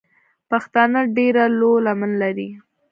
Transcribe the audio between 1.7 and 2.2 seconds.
لمن